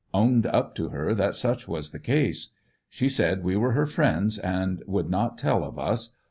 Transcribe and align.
Owned 0.15 0.47
up 0.47 0.73
to 0.77 0.89
her 0.89 1.13
that 1.13 1.35
such 1.35 1.67
was 1.67 1.91
the 1.91 1.99
case. 1.99 2.49
She 2.89 3.07
said 3.07 3.43
we 3.43 3.55
were 3.55 3.73
her 3.73 3.85
friends, 3.85 4.39
and 4.39 4.81
would 4.87 5.11
not 5.11 5.37
tell 5.37 5.63
of 5.63 5.77
us. 5.77 6.15